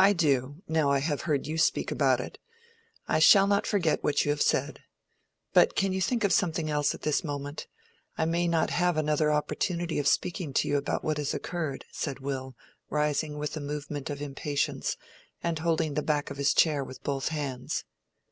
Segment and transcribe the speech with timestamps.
[0.00, 2.38] "I do, now I have heard you speak about it.
[3.06, 4.80] I shall not forget what you have said.
[5.52, 7.68] But can you think of something else at this moment?
[8.18, 12.18] I may not have another opportunity of speaking to you about what has occurred," said
[12.18, 12.56] Will,
[12.90, 14.96] rising with a movement of impatience,
[15.40, 17.84] and holding the back of his chair with both hands.